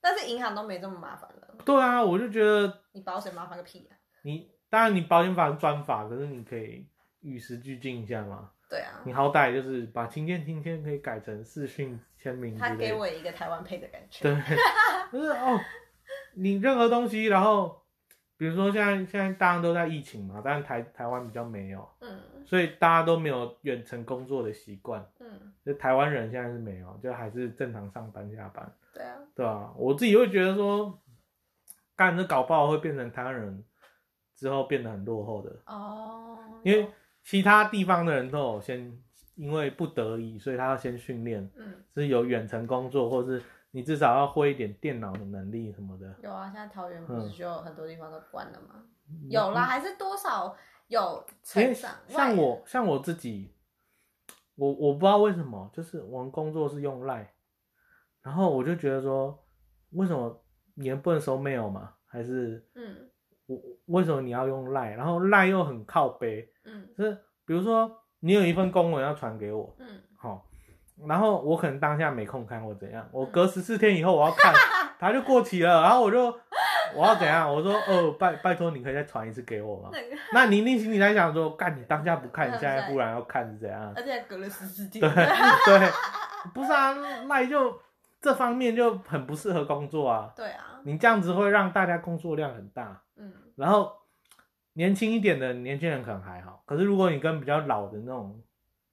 [0.00, 3.96] 但是银行都没这么麻烦了，对啊，我就觉得你保险麻烦个屁啊！
[4.22, 6.86] 你当然你保险法是专法，可是你可以
[7.20, 8.50] 与时俱进一下嘛。
[8.68, 12.74] 对啊，你好歹就是把亲见亲签可以改成视讯签名之他。
[12.74, 14.22] 给我一个台湾配的感觉。
[14.22, 14.34] 对，
[15.10, 15.58] 就是哦，
[16.34, 17.80] 你任何东西，然后
[18.36, 25.02] 比如说现在现在大家都在疫情嘛，但是台台湾比较没有，嗯所以大家都没有远程工作的习惯。
[25.18, 30.98] 嗯，就台湾人现在是没有，就还是正常上班下班，对啊，对吧、我自己会觉得说，
[31.96, 33.64] 干这搞不好会变成台湾人
[34.38, 36.88] 之后变得很落后的，哦，因为
[37.24, 38.96] 其他地方的人都有先
[39.34, 46.14] 因为不得已，所以他要先训练，嗯是有远程工作，或是你至少要会一点电脑的能力什么的。
[46.22, 48.84] 有啊，现在桃园不嗯是就很多地方都关了吗？
[49.28, 51.96] 有啦，还是多少有成长。
[52.06, 53.52] 像我像我自己，
[54.54, 57.26] 我我不知道为什么，就是我们工作是用 Line，
[58.22, 59.44] 然后我就觉得说，
[59.90, 61.94] 为什么你不能收 mail 嘛？
[62.06, 63.10] 还是嗯
[63.48, 64.94] 我为什么你要用 Line？
[64.94, 67.12] 然后 Line 又很靠背，嗯就是
[67.44, 70.46] 比如说你有一份公文要传给我，嗯，好、
[71.06, 74.54] 然后我可能当下没空看或怎样，我嗯隔十四天以后我要看，
[75.00, 76.26] 它就过期了，然后我就
[76.94, 77.52] 我要怎样？
[77.52, 79.90] 我说哦，拜拜托你可以再传一次给我吗？
[80.34, 83.92] 那你内心里在想说，干你当下不看，你嗯现在忽然要看是怎样？
[83.96, 85.00] 而且隔了十四天。
[85.00, 85.08] 对
[85.78, 85.88] 对，
[86.52, 86.92] 不是啊，
[87.28, 87.78] 赖就
[88.20, 90.32] 这方面就很不适合工作啊。
[90.36, 93.92] 对啊，你这样子会让大家工作量很大，嗯然后
[94.74, 98.40] 年轻一点的年轻人可能还好，可是如果你跟比较老的那种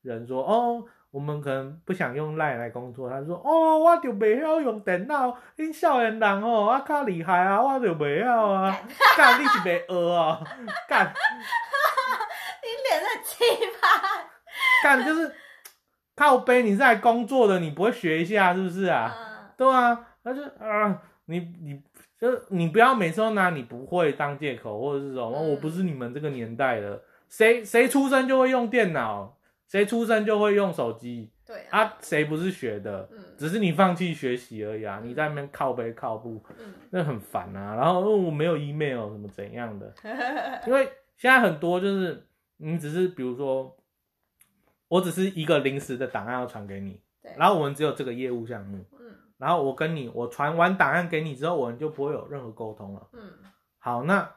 [0.02, 8.76] 人说，哦，我们可能不想用赖来工作，他就说，哦，我就袂晓用电脑，恁少年人哦，我较厉害啊，我就袂晓啊，
[9.16, 10.42] 干干你是袂学啊，
[10.90, 11.14] 干。
[12.62, 13.44] 你脸在气
[13.80, 13.88] 吧？
[14.84, 15.32] 干 就是
[16.16, 19.14] 靠背，你是来工作的，你不会学一下是不是啊？
[19.18, 21.82] 嗯对啊，那就啊，你你
[22.20, 29.38] 就你不要每次都拿你不会当借口，或者是什么、嗯我不是你们这个年代的，谁谁出生就会用电脑，
[29.70, 33.08] 谁出生就会用手机对啊，啊，谁不是学的？
[33.14, 35.00] 嗯只是你放弃学习而已啊！
[35.02, 37.76] 嗯你在那边靠背靠步，嗯那很烦啊。
[37.76, 39.94] 然后、哦我没有 email 什么怎样的，
[40.68, 40.86] 因为
[41.18, 42.26] 现在很多就是
[42.58, 43.74] 你只是比如说，
[44.96, 53.08] 我只是一个临时的档案要传给你，对，然后我们只有这个业务项目，嗯然后我跟你我传完档案给你之后，我们就不会有任何沟通了。
[53.12, 53.34] 嗯
[53.78, 54.32] 好，那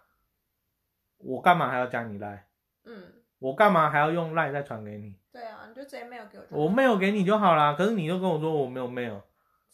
[1.18, 2.48] 我干嘛还要加你赖？
[2.84, 5.14] 嗯，我干嘛还要用赖再传给你？
[5.32, 7.74] 对啊，你就直接没有给我，我 mail 给你就好啦。
[7.74, 9.20] 可是你又跟我说我没有 mail，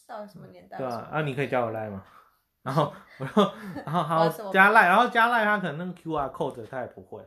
[0.07, 0.77] 到底什么年代？
[0.77, 1.23] 对啊？
[1.23, 2.05] 你可以加我赖吗？
[2.63, 3.33] 然后我就
[3.85, 7.23] 然后 好加赖，然后加赖他可能那个 QR code 他也不会，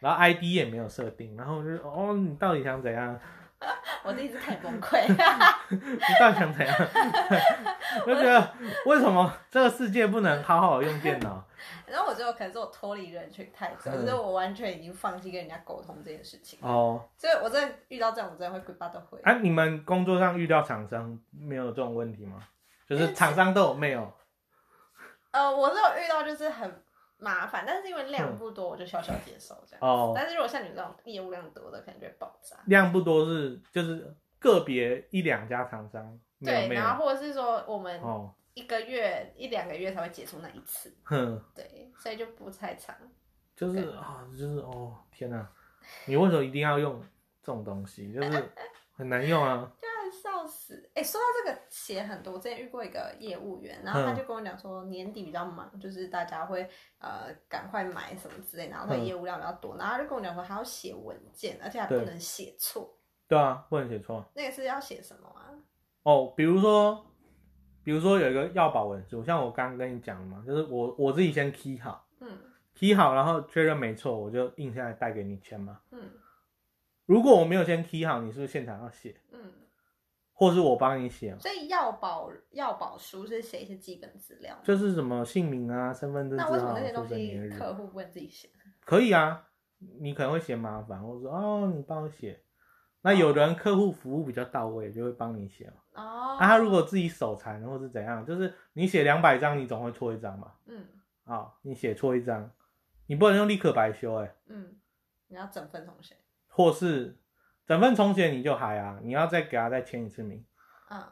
[0.00, 3.18] 然后 ID 也没有设定，然后我就哦你到底想怎样？
[4.02, 5.06] 我第一次太崩溃。
[5.06, 5.14] 你
[6.18, 6.74] 到底想怎样？
[8.06, 8.52] 我就觉得
[8.86, 11.44] 为什么这个世界不能好好用电脑？
[11.86, 16.58] 然后我觉得可能是我脱离人群太久，嗯就是我完全已经放弃跟人家沟通这件事情。
[16.62, 19.20] 哦，所以我真的遇到这种，我真的会鬼巴都会。
[19.24, 22.38] 啊，你们工作上遇到厂商没有这种问题吗？
[22.88, 24.10] 就是厂商都有没有？
[25.32, 26.82] 呃，我是有遇到就是很
[27.20, 29.80] 麻烦，但是因为量不多，我就小小接受这样。
[29.80, 32.56] 哦，但是如果像你这种业务量多的，可能就会爆炸。
[32.66, 42.96] 量不多是就是个别一两家厂商对，没有然后或者是说我们哦，一个月一两个月才会解除那一次，哼，对，所以就不太长。
[43.54, 45.46] 就是啊，就是哦，天哪，
[46.06, 46.98] 你为什么一定要用
[47.42, 48.12] 这种东西？
[48.12, 48.50] 就是
[48.96, 49.70] 很难用啊。
[50.50, 50.90] 死。
[50.94, 62.98] 哎、说到这个写很多，我之前遇过一个业务员，然后他就跟我讲说年底比较忙，就是大家会呃赶快买什么之类，然后他嗯业务量比较多，然后他就跟我讲说还要写文件，而且还不能写错。
[63.28, 65.54] 对啊，不能写错那个是要写什么啊？
[66.02, 66.34] 哦。
[66.36, 67.06] 比如说，
[67.84, 72.36] 比如说有一个要保文书，像我刚刚跟你讲的嘛，就是我我自己先 key 好嗯
[72.74, 75.80] ，key 好，然后确认没错，我就印下来带给你签嘛。
[75.92, 76.10] 嗯
[77.06, 79.40] 如果我没有先 key 好，你是不是现场要写，嗯，
[80.40, 81.36] 或是我帮你写？
[81.38, 84.58] 所以要保要保书是写一些基本资料。
[84.64, 88.48] 就是什么姓名啊、身份证那为什么那些出东西生年日，客户不能自己写？
[88.86, 89.46] 可以啊。
[89.98, 92.42] 你可能会嫌麻烦，或者说哦，你帮我写。
[93.02, 96.02] 那有的人客户服务比较到位，就会帮你写嘛。
[96.02, 100.52] 哦，啊，他如果自己手残或是怎样，就是你写两百张，你总会错一张嘛。
[100.66, 100.86] 嗯
[101.24, 102.50] 啊、你写错一张，
[103.06, 104.74] 你不能用立刻白修哎、嗯，
[105.28, 106.16] 你要整份重写。
[106.48, 107.18] 或是
[107.66, 110.44] 整份重写你就还啊，你要再给他再签一次名。
[110.90, 111.02] 嗯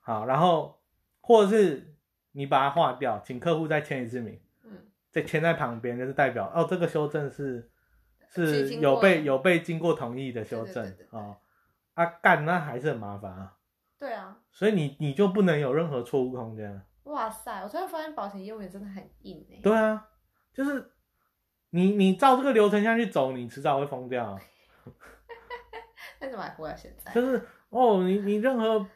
[0.00, 0.80] 好，然后
[1.20, 1.94] 或者是
[2.32, 7.70] 你把它划掉，请客户再签一次名，嗯，再签在旁边，就是代表哦，这个修正是
[8.28, 11.36] 是有被有被经过同意的修正对对对对对哦。
[11.94, 13.56] 啊，干那还是很麻烦啊，
[13.98, 14.38] 对啊。
[14.50, 16.82] 所以你你就不能有任何错误空间啊。
[17.04, 17.62] 哇塞！
[17.62, 20.08] 我突然发现保险业务员真的很硬哎、对啊，
[20.52, 20.92] 就是
[21.70, 24.40] 你你照这个流程下去走，你迟早会疯掉啊。
[26.20, 27.12] 那怎么还活到现在？
[27.12, 28.86] 就是哦，你你任何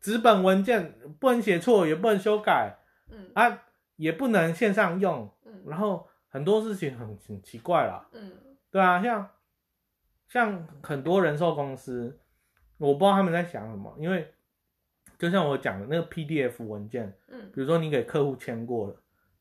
[0.00, 2.76] 纸本文件不能写错，也不能修改
[3.08, 3.30] 嗯。
[3.34, 3.62] 啊，
[3.96, 5.62] 也不能线上用，嗯。
[5.66, 8.32] 然后很多事情很很奇怪啦，嗯。
[8.70, 9.30] 对啊，像
[10.28, 12.18] 像很多人寿公司，
[12.78, 14.32] 我不知道他们在想什么，因为
[15.18, 17.50] 就像我讲的那个 PDF 文件，嗯。
[17.52, 18.96] 比如说你给客户签过了，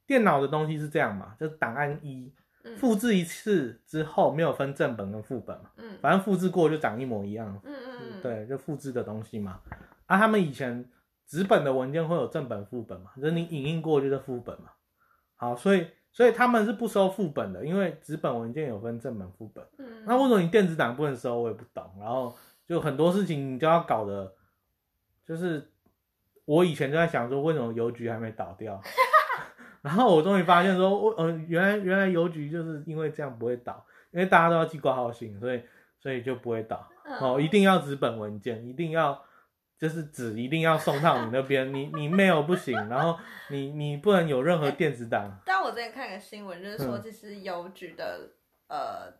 [0.07, 2.31] 电脑的东西是这样嘛，就是档案一
[2.63, 9.59] 嗯复制一次之后没有分正本跟副本嘛，嗯反正复制过就长一模一样，嗯嗯嗯，对，就复制的东西嘛。
[10.05, 10.89] 啊，他们以前
[11.25, 14.69] 纸本的文件会有正本副本嘛，就是你影印过就是副本嘛。
[15.35, 19.65] 好，所以所以他们是不收副本的，因为纸本文件有分正本副本。
[19.77, 21.41] 嗯，那为什么你电子档不能收？
[21.41, 21.89] 我也不懂。
[21.99, 22.35] 然后
[22.67, 24.33] 就很多事情你就要搞的，
[25.25, 25.71] 就是
[26.45, 28.81] 我以前就在想说，为什么邮局还没倒掉？
[29.81, 35.61] 然后我终于发现说，我呃，原来原来邮局就是因为这样不会倒，因为大家都要寄挂号信，所以
[35.99, 36.87] 所以就不会倒。
[37.05, 39.23] 嗯哦，一定要纸本文件，一定要
[39.77, 43.17] 就是纸一定要送到你那边，你你 mail 不行，然后
[43.49, 45.31] 你你不能有任何电子档。
[45.45, 48.29] 但我之前看个新闻，就是说，嗯其实邮局的
[48.67, 49.11] 呃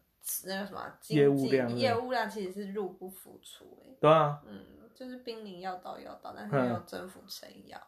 [0.46, 4.60] 那个什么经业务济量业务量其实是入不敷出哎、对啊，嗯，
[4.94, 7.80] 就是濒临要倒要倒，但是嗯没有政府撑腰。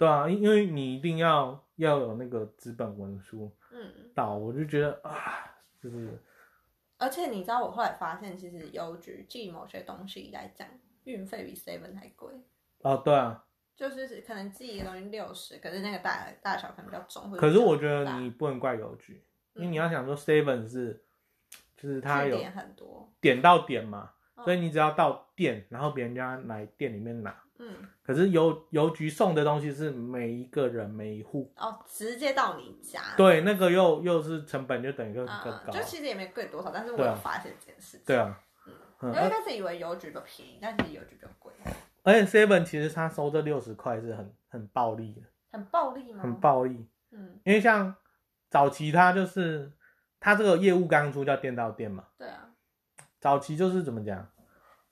[0.00, 5.44] 对啊，因因为你一定要要有那个纸本文书嗯，到，我就觉得啊，
[5.78, 6.18] 就是
[6.96, 10.66] 而且你知道，我后来发现，其实邮局寄某些东西来讲，
[11.04, 12.32] 运费比 Seven 还贵。
[12.78, 13.44] 哦，对啊。
[13.76, 21.04] 就是可能寄一个东西六十，可是那个大大小可能比较重，或者可是我觉比较大得你不能怪邮局，因为嗯你要想说 seven 是，
[21.76, 27.38] 就是它有很多，点到点嘛，嗯所以你只要到店，然后别人家来店里面拿。
[27.60, 35.70] 嗯，可是邮邮局送的东西是每一个人每一户，哦，直接到你家，对，那个又又是成本就等于更嗯，更高。
[35.70, 35.82] 就。
[35.82, 38.06] 其实也没贵多少，但是我发现这件事情。
[38.06, 38.40] 对啊，
[39.02, 41.52] 因嗯，为一开始以为邮局比较便宜，但其实邮局比较贵，
[42.02, 45.20] 而且 seven 其实他收这六十块是很很暴利的，
[45.52, 46.22] 很暴利吗？
[46.22, 46.88] 很，暴利。
[47.10, 47.94] 嗯，因为像
[48.48, 49.70] 早期他就是
[50.18, 52.48] 他这个业务刚出叫店到店嘛，对啊，
[53.20, 54.26] 早期就是怎么讲，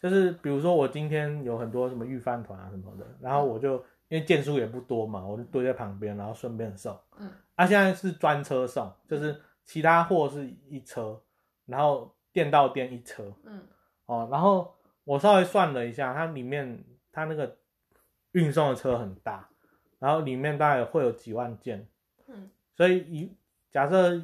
[0.01, 3.77] 就是比如说我今天有很多什么预饭团啊什么的，然后我就
[4.09, 6.97] 因为件数也不多嘛，我就堆在旁边，然后顺便送。
[7.19, 11.21] 嗯，啊，现在是专车送，就是其他货是一车，
[11.67, 13.61] 然后店到店一车嗯
[14.07, 14.29] 哦。
[14.31, 17.57] 然后我稍微算了一下，它里面它那个
[18.33, 19.49] 运送的车很大，
[19.99, 21.87] 然后里面大概会有几万件，
[22.29, 23.37] 嗯所以一
[23.73, 24.23] 假设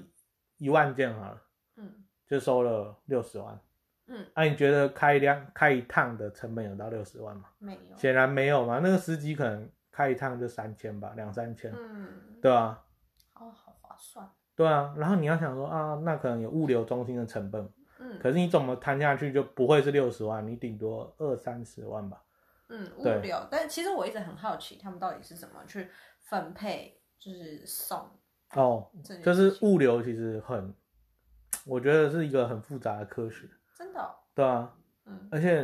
[0.58, 1.42] 一万件好了，
[1.76, 3.60] 嗯就收了六十万。
[4.06, 7.44] 嗯，那、你觉得开一辆开一趟的成本有到六十万吗？
[7.58, 12.08] 没有，显然没有嘛，那个司机可能开一趟就三千吧，两三千，嗯，
[12.42, 12.84] 对啊，
[13.34, 14.94] 哦，好划算，对啊。
[14.96, 22.22] 然后你要想说啊，那可能有物流中心的成本，嗯可是你怎么摊下去就不会是六十万，你顶多二三十万吧。
[22.68, 25.88] 嗯，物对流，但其实我一直很好奇，他们到底是怎么去
[26.18, 28.10] 分配，就是送
[28.54, 28.90] 哦，
[29.22, 30.74] 就是物流其实很，
[31.66, 34.72] 我觉得是一个很复杂的科学，真的哦、对啊。
[35.06, 35.58] 嗯而且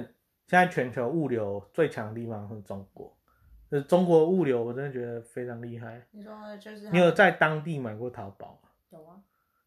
[0.47, 3.17] 现在全球物流最强的地方是中国，
[3.71, 6.07] 就是中国物流我真的觉得非常厉害。
[6.11, 8.69] 你说就是你有在当地买过淘宝吗？
[8.91, 9.17] 有啊，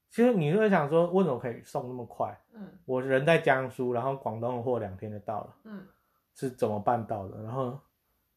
[0.10, 2.38] 其实你会想说，为什么可以送那么快？
[2.52, 5.88] 嗯我人在江苏，然后广东的货两天就到了，嗯
[6.36, 7.42] 是怎么办到的？
[7.42, 7.80] 然后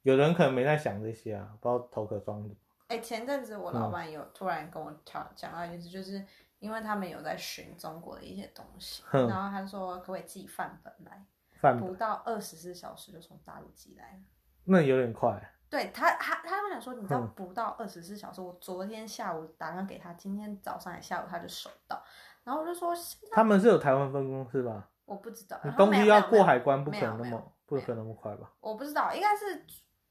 [0.02, 2.54] 有人可能没在想这些啊，不知道头壳装的。
[2.88, 6.24] 哎、前阵子我嗯老板有突然跟我讲讲到一件事，就是
[6.58, 11.26] 因为他们有在寻中国的一些东西，然后他说可不可以寄范本来，
[11.60, 14.18] 范不到二十四小时就从大陆寄来了。
[14.64, 15.40] 那有点快，
[15.70, 22.02] 对他，他他跟我讲说，你知道嗯不到二十四小时，我昨天下午打电话给他，今天早上还下午他就收到，
[22.42, 22.92] 然后我就说，
[23.32, 24.88] 他们是有台湾分公司吧？
[25.04, 28.50] 我不知道，东西要过海关，不可能那么不可能那么快吧？
[28.58, 29.64] 我不知道，应该是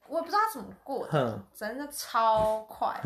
[0.08, 2.98] 我也不知道他怎么过的，真的超快。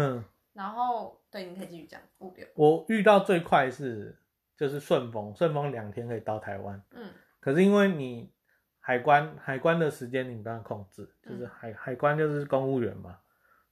[0.54, 2.48] 哼，然后对，你可以继续讲物流。
[2.56, 4.18] 我遇到最快是
[4.58, 7.10] 就是顺丰，顺丰两天可以到台湾，嗯
[7.40, 8.32] 可是因为你
[8.80, 13.18] 海关海关的时间你不能控制，就是嗯海海关就是公务员嘛，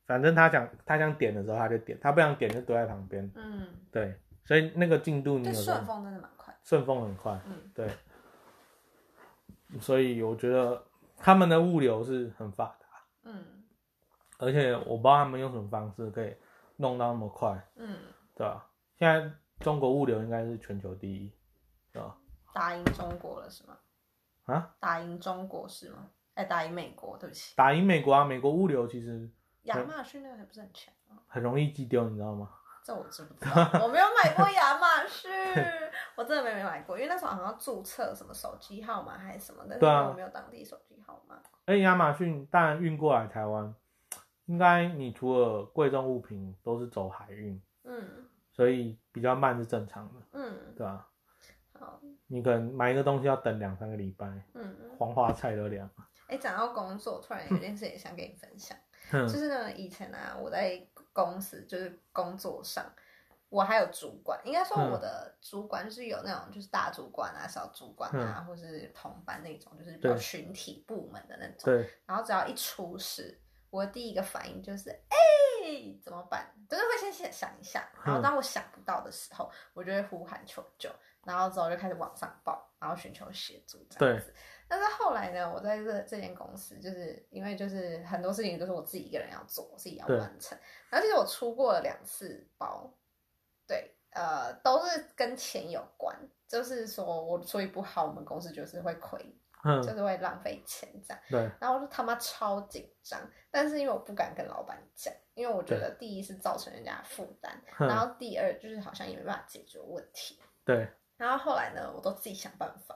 [0.06, 6.56] 反正他想他想点的时候他就点，他不想点就丢在旁边，嗯，对，所以那个进度你顺丰真的蛮快。
[6.64, 7.90] 顺丰很快，嗯对，
[9.80, 10.82] 所以我觉得
[11.18, 12.88] 他们的物流是很发达，
[13.24, 13.44] 嗯
[14.40, 16.34] 而且我不知道他们用什么方式可以
[16.78, 17.98] 弄到那么快，嗯，
[18.34, 18.66] 对吧？
[18.98, 21.32] 现在中国物流应该是全球第一，
[21.92, 22.16] 对吧？
[22.54, 23.78] 打赢中国了是吗？
[24.46, 26.10] 啊，打赢中国是吗？
[26.36, 27.56] 哎，打赢美国，对不起。
[27.56, 29.30] 打赢美国啊，美国物流其实
[29.64, 31.18] 亚马逊那个还不是很强啊？
[31.28, 32.50] 很容易寄丢，你知道吗？
[32.84, 33.70] 这我知不知道？
[33.84, 35.30] 我没有买过亚马逊，
[36.16, 41.36] 我真的没没买过，因为那时候好像要注册什么手机号码还是什么，但是对啊我没有当地手机号码。
[41.66, 43.76] 而且亚马逊当然运过来台湾，
[44.48, 51.08] 应该你除了贵重物品都是走海运，嗯所以比较慢是正常的，嗯，对吧？
[51.74, 55.88] 好，你可能买一个东西要等两三个礼拜，嗯，黄花菜都凉。
[56.28, 58.76] 哎，讲到工作，突然有件事也想跟你分享。
[59.12, 62.84] 哼就是呢，以前啊，我在公司就是工作上，
[63.50, 71.58] 我还有主管，应该说嗯我的主管就是有那种就是大主管啊、小主管啊，或是同班那种，就是比较群体部门的那种。
[71.64, 73.40] 对，然后只要一出事，
[73.78, 75.16] 我第一个反应就是，哎、
[76.04, 76.52] 怎么办？
[76.68, 80.90] 就是会先想想一下，然后嗯当我想不到的时候，我就会呼喊求救，
[81.24, 84.34] 然后之后就开始往上报，然后寻求协助这样子。
[84.68, 90.58] 但是后来呢，我在这这间公司，就是因为就是很多事情都是我自己一个人要做，我自己要完成。
[90.90, 92.92] 然后其实我出过了两次包，
[93.68, 101.24] 对，呃，都是跟钱有关，就是说我处理不好，我们公司就是会亏，就嗯，是会浪费钱这样。
[101.30, 103.20] 对，然后我就他妈超紧张，
[103.52, 110.40] 但是因为我不敢跟老板讲，因为我觉得第一是造成人家的负担，然后第二就是好像也没办法解决问题。
[110.64, 112.96] 对，然后后来呢，我都自己想办法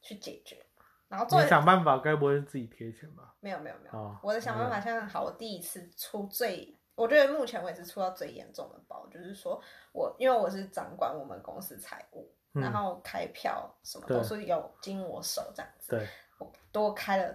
[0.00, 0.64] 去解决。
[1.08, 3.34] 然后做你想办法，该不会是自己贴钱吧？
[3.40, 9.60] 没有没有没有，哦我的想办法像好，我第一次出最，我觉得目前为止出到最严重的包，就是说
[9.90, 12.62] 我因为我是掌管我们公司财务，嗯。
[12.62, 16.08] 然后开票什么都是有经我手这样子，对，
[16.38, 17.34] 我多开了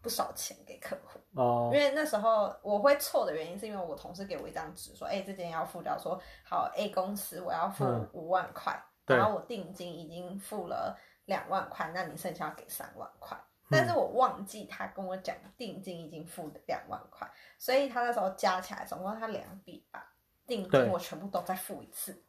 [0.00, 1.20] 不少钱给客户。
[1.34, 1.70] 哦。
[1.72, 8.08] 因，为那时候我会错的原因，是因为我同事给我一张纸，说，哎、这件要付掉，说好 A 公司我要付嗯。
[8.12, 9.16] 五万块，对。
[9.16, 13.36] 然后我定金已经付了两万块，那你剩下要给三万块。
[13.36, 13.68] 嗯。
[13.70, 20.14] 但是我忘记他跟我讲定金已经付两万块，所以他那时候加起来总共他两笔吧，
[20.46, 22.24] 定金我全部都再付一次。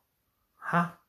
[0.56, 1.00] 哈，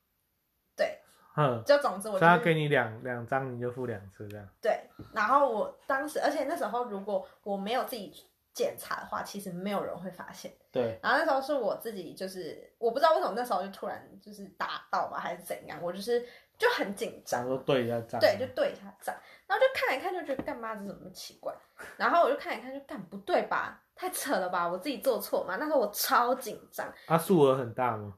[1.39, 4.49] 对，哼，就总之我他给你两两张，你就付两次这样。
[4.61, 4.81] 对，
[5.15, 8.13] 然后我当时，而且那时候如果我没有自己
[8.53, 10.53] 检查的话，其实没有人会发现。
[10.73, 16.21] 对，然后那时候是我自己，就是我不知道为什么那时候就突然就是打到吧，还是怎样，我就是
[16.59, 18.21] 就很紧张，想说对一下账。
[18.21, 19.15] 对，就对一下账，
[19.47, 21.55] 然后就看一看，就觉得干嘛这怎么奇怪，
[21.97, 28.15] 然后我就看一看，就干不对吧，太扯了吧，我自己做错嘛，那时候我超紧张，啊，数额很大吗？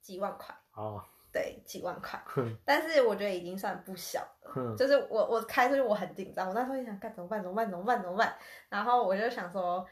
[0.00, 1.00] 几万块，哦，
[1.32, 4.52] 对，几万块，哼但是我觉得已经算不小了。
[4.54, 8.36] 哼，就是我我开出去我很紧张，我那时候就想干怎么办怎么办怎么办怎么办，
[8.68, 9.86] 然后我就想说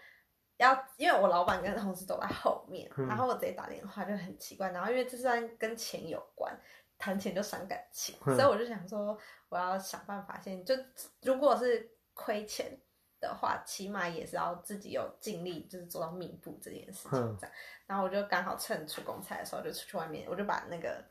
[0.59, 6.55] 要，因为我老板跟同事走在后面，嗯然后我直接打电话就很奇怪，然后因为这算跟钱有关，
[6.99, 10.75] 谈钱就伤感情，嗯所以我就想说我要想办法先就
[11.23, 12.79] 如果是亏钱
[13.19, 17.57] 的话，起码也是要自己有尽力，就是做到弥补这件事情嗯这样。
[17.87, 21.03] 然后我就刚好趁出公差的时候就出去外面，我就把那个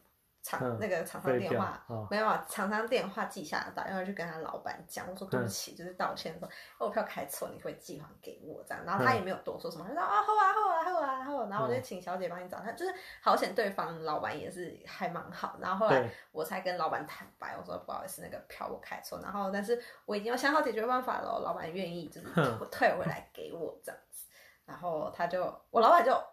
[0.50, 2.08] 厂、嗯那个厂商电话哦。
[2.10, 5.48] 没有啊，厂商电话记下来，打电话去跟他老板讲，我说对不嗯。
[5.48, 8.64] 起，就是道歉说我票开错，你会寄还给我？
[8.68, 8.84] 这样。
[8.86, 9.16] 然后他嗯。
[9.16, 11.84] 也没有多说什么，他说啊后啊后啊后啊后啊，然后我就嗯。
[11.84, 22.58] 请小姐帮你找他，就是好险对方老板也是还蛮好，然后后来我才跟老板坦白，我说不好意思，那个票我开错，然后但是我已经有想好解决办法了，老板愿意就是哼。
[22.72, 24.26] 退退回来给我这样子，
[24.66, 26.24] 然后他就我老板就哦，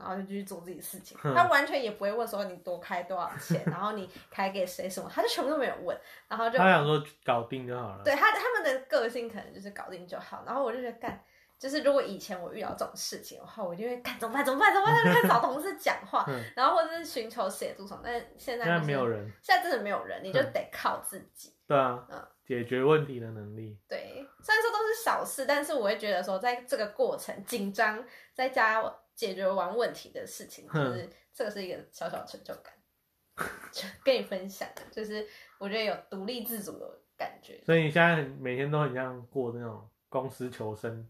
[0.00, 5.96] 然后就继续做自己的事情，他完全也不会问说你多开多少钱，然后你开给谁什么，他就全部都没有问，
[6.26, 8.02] 然后就他想说搞定就好了。
[8.02, 11.22] 对他他们的个性可能就是搞定就好，然后我就觉得干。
[11.58, 18.00] 就是如果以前我遇到这种事情的话，我就会干怎么办怎么办怎么办，就开始找同事讲话，嗯然后或者是寻求协助什么。
[18.02, 21.54] 但现在、现就是、在没有人，现在真的没有人，你就嗯得靠自己。
[21.66, 23.78] 对啊嗯，解决问题的能力。
[23.86, 28.82] 对，虽然说都是小事，但是我会觉得说，在这个过程紧张，再加
[29.20, 32.72] 解决完问题的事情，就是这个是一个小小的成就感。
[33.70, 35.26] 就跟你分享，就是
[35.58, 37.60] 我觉得有独立自主的感觉。
[37.64, 41.06] 所以你现在每天都很像过那种公司求生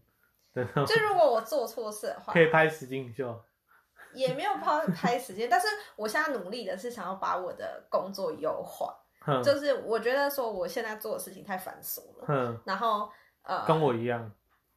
[0.53, 3.41] 的那种，就如果我做错事的话可，以拍实境秀。
[4.13, 8.93] 也没有拍拍时间，但是我现在努力的是想要把我的工作优化，
[9.41, 13.09] 就是我觉得说我现在做的事情太繁琐了，哼，然后
[13.43, 14.29] 呃，跟我一样。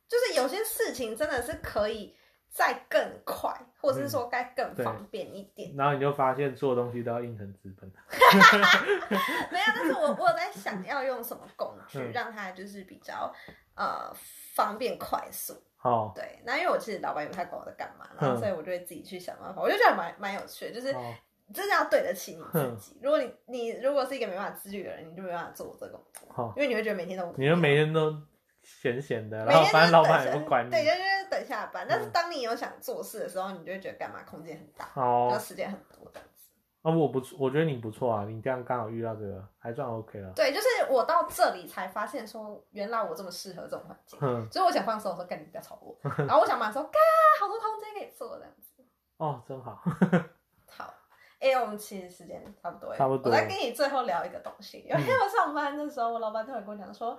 [0.08, 2.16] 就是有些事情真的是可以
[2.54, 5.74] 再更快，或者是说该更方便一点。
[5.76, 7.90] 然后你就发现所有东西都要印成资本。
[9.50, 13.34] 没有，但是我我在想要用什么工具嗯让它就是比较
[13.74, 14.08] 呃
[14.54, 15.60] 方便快速。
[15.82, 21.12] 哦，对，那因为我其实老板也不太管我在干嘛，然后嗯所以我就会自己去想办法，我就觉得蛮蛮有趣的，就是哦
[21.52, 22.98] 真的要对得起你自己。
[23.02, 28.16] 如果你你如果是一个没办法自律的人，你就没办法做这个工作，因为你会觉得每天都你就每天都
[28.64, 30.70] 闲闲的，然后反正老板也不管你。
[30.70, 31.86] 对，就是等下班。
[31.88, 36.50] 但是嗯当你有想做事的时候，你就会觉得干嘛空间很大，哦然后，时间很多这样子。
[36.82, 40.32] 啊，我不错，我觉得你不错啊，你这样刚好遇到这个，还算 OK 了。
[40.34, 44.18] 对，就是我到这里才发现说，原来我这么适合这种环境。
[44.18, 45.96] 哼，所以我想放松的时候，干你不要吵我。
[46.18, 47.00] 然后我想忙的时候，干
[47.40, 48.84] 好多空间可以做这样子。
[49.16, 49.80] 哦，真好。
[50.76, 50.92] 好，
[51.40, 54.84] 哎、我们其实时间差不多，差不多我再跟你最后聊一个东西。
[54.86, 57.16] 有一天我上班的时候，我老板突然跟我讲说：“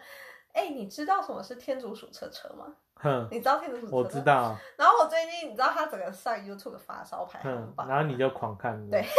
[0.56, 2.66] 哎、你知道什么是天竺鼠车车吗？
[2.95, 4.22] 哼，你知道天竺鼠车车？”我知。
[4.22, 4.56] 道。
[4.78, 8.76] 然后我最近你知道他整个上 YouTube 发烧排行哼，榜，然后你就狂看。
[8.89, 9.01] 对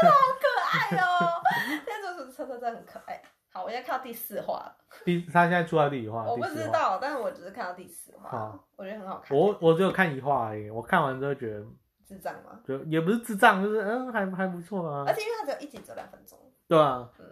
[0.00, 1.40] 可爱哦，
[1.84, 3.20] 天竺鼠车车真的很可爱。
[3.50, 6.24] 好，我现在看到第四话了，第他现在出到第几话？
[6.24, 6.62] 我不第四话。
[6.64, 9.36] 知道，但是我只是看到第四话好，我觉得很好看。
[9.36, 11.64] 我我只有看一话而已，我看完之后觉得，
[12.06, 12.60] 智障吗？
[12.66, 15.14] 就也不是智障，就是嗯，还还不错啊而。
[15.14, 17.23] 且因为它只有一集只有两分钟，对啊，嗯，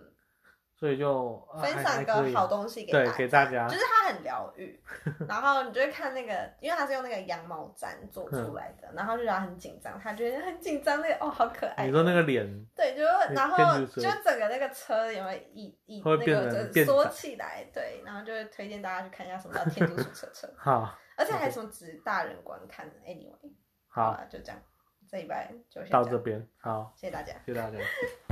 [0.83, 4.83] 所以就啊分享一个好东西给对大家，给大家就是它很疗愈，
[5.29, 11.87] 然后你就会看那个，因为它是用那个羊毛毡做出来的，然后就让他很紧张，他觉得很紧张，那个哦好可爱。
[11.87, 23.53] 你说那个脸，对，就然后就整个那个车有没有一一那个就缩起来，对，然后就会推荐大家去看一下什么叫天竺鼠车车， 好，而且还有什么指大人观看的，anyway，
[23.87, 24.61] 好就这样，
[25.09, 27.35] 这一拜就先到，这边，好，谢谢大家。
[27.47, 27.79] 谢谢大家。